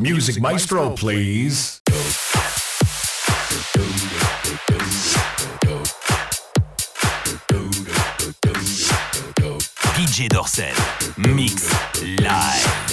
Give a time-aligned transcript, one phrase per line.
[0.00, 1.82] Music Maestro, please.
[9.94, 10.74] DJ Dorsel,
[11.18, 11.68] mix
[12.02, 12.89] live.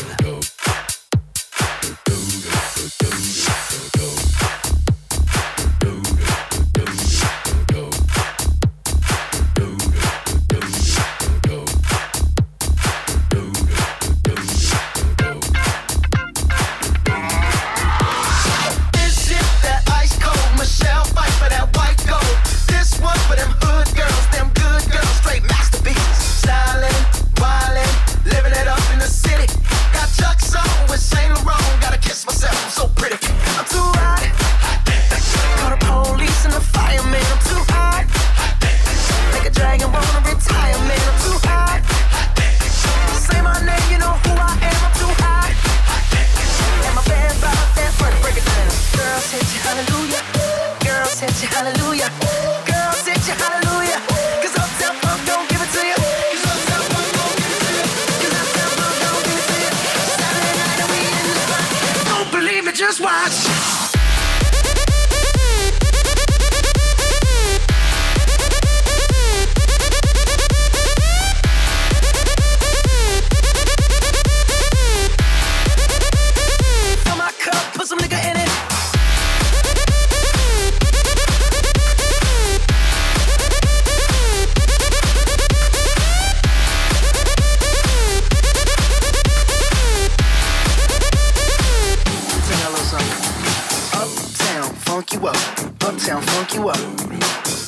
[95.08, 95.36] funk you up,
[95.84, 96.78] uptown funk you up,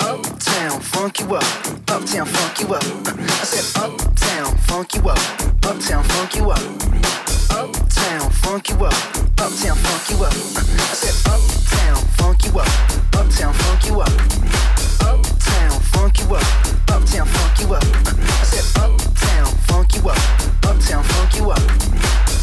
[0.01, 1.43] uptown funk you up,
[1.89, 2.83] uptown funk you up.
[2.83, 5.17] I said uptown funk you up,
[5.63, 6.59] uptown funk you up,
[7.51, 8.93] uptown funk you up,
[9.39, 10.33] uptown funk you up.
[10.33, 12.67] I said uptown funk you up,
[13.15, 14.11] uptown funk you up,
[15.01, 16.43] uptown funk you up,
[16.91, 17.83] uptown funk you up.
[17.83, 20.17] I said uptown funk you up,
[20.65, 21.61] uptown funk you up,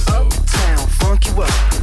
[0.09, 1.76] uptown funk you up.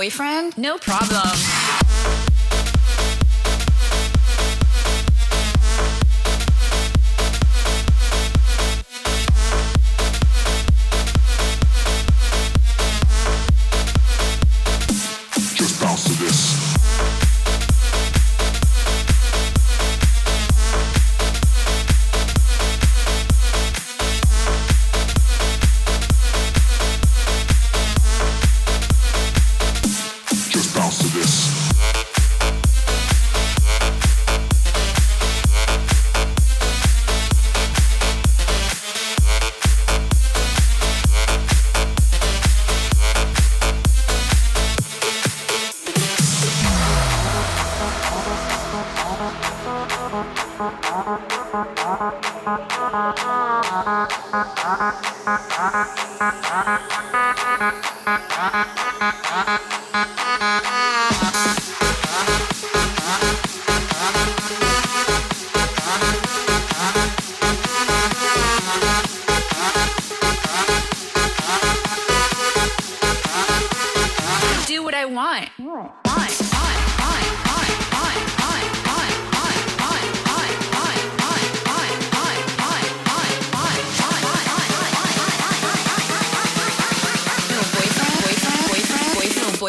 [0.00, 0.56] boyfriend?
[0.56, 2.29] No problem.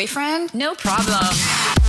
[0.01, 0.51] Boyfriend?
[0.55, 1.80] No problem.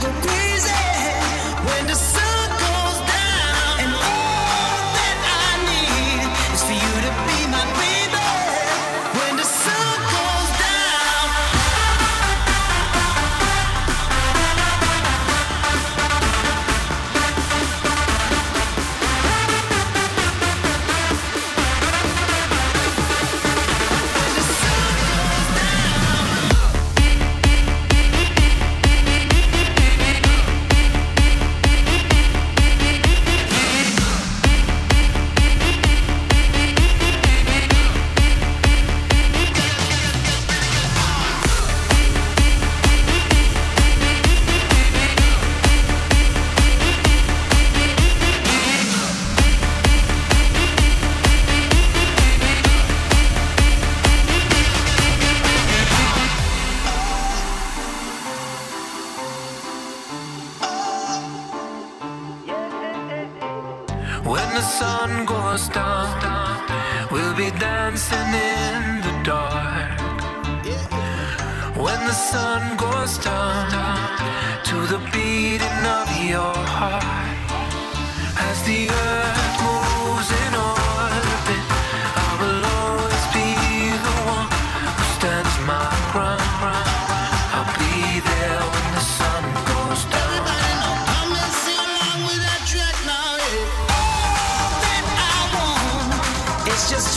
[0.00, 0.39] The dark.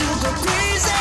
[0.22, 0.93] go crazy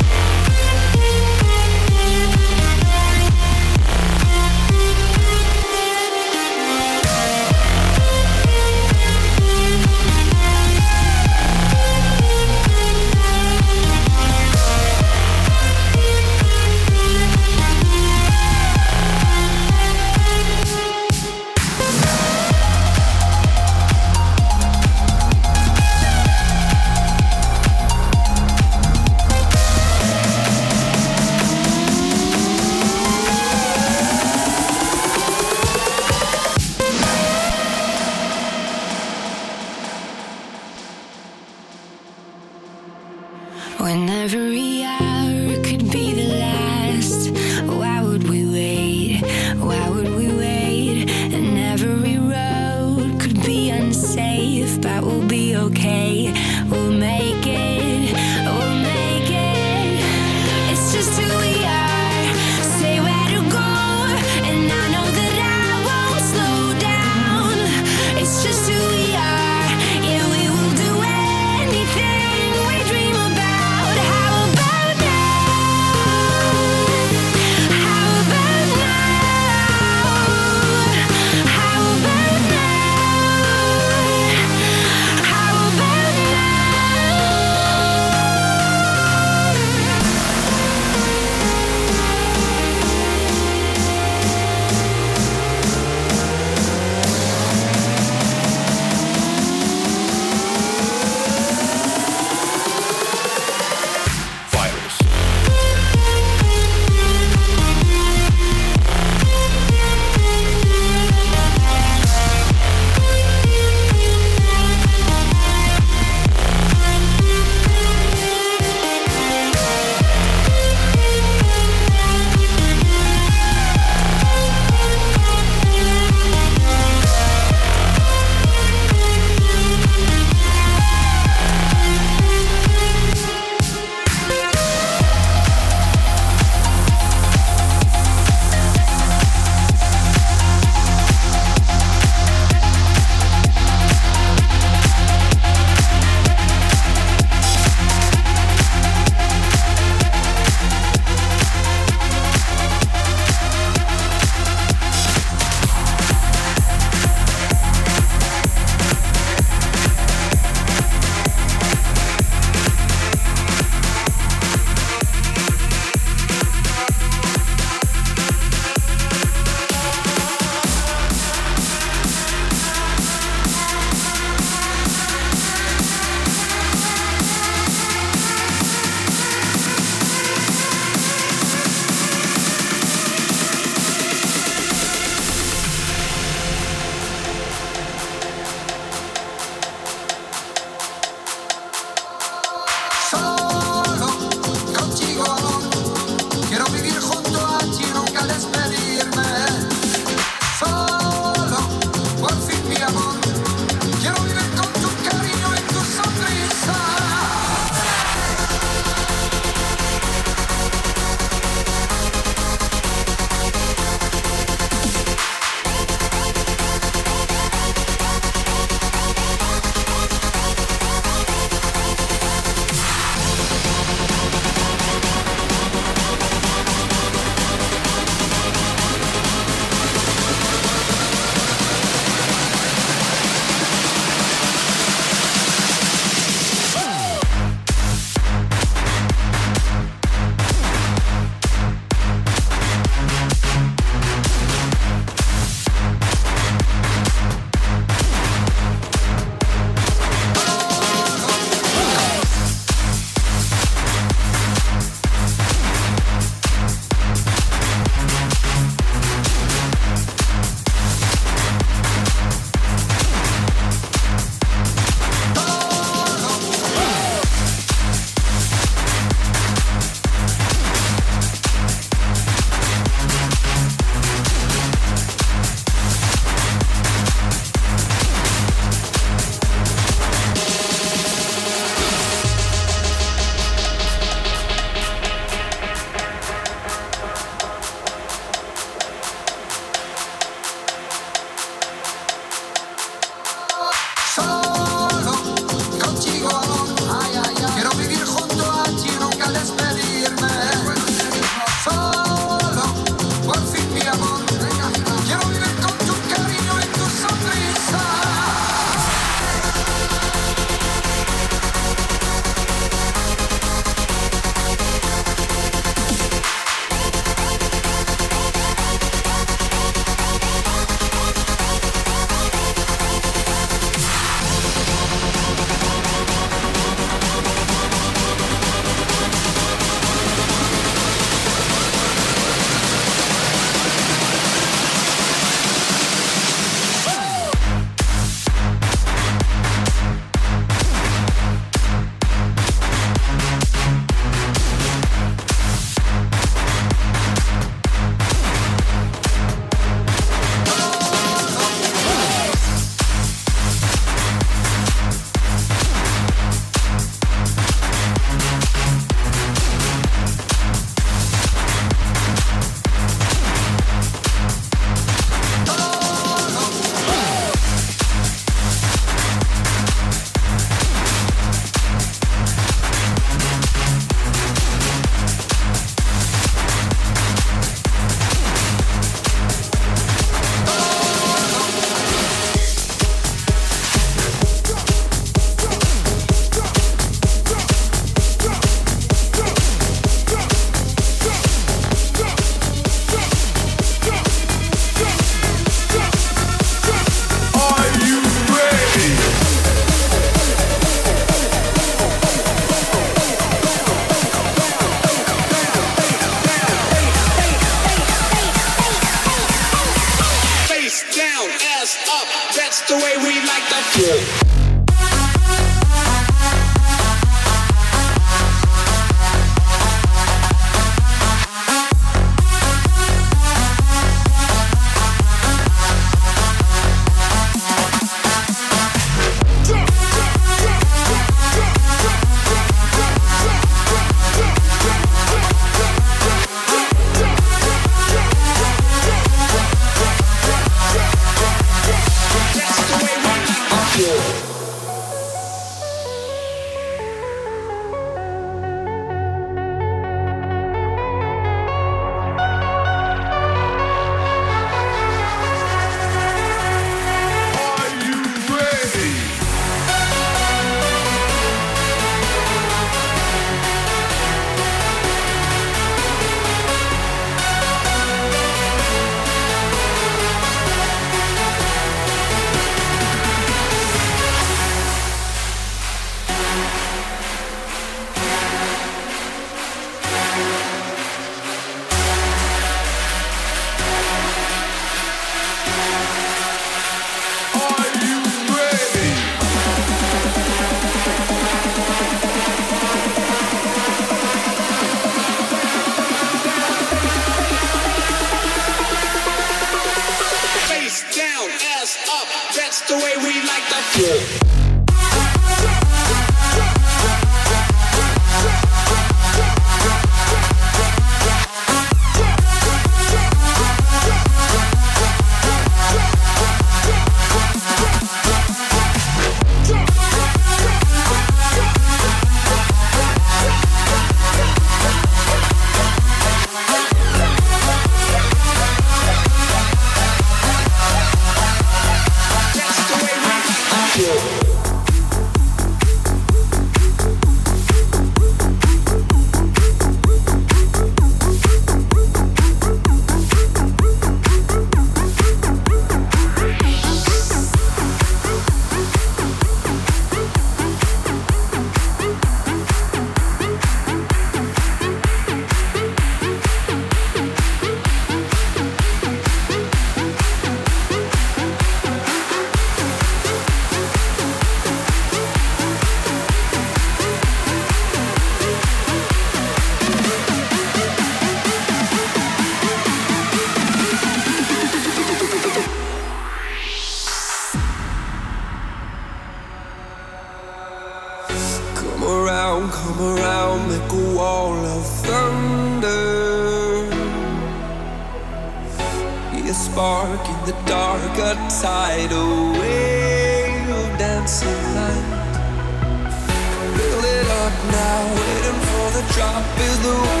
[599.00, 600.00] into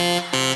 [0.00, 0.49] Shit!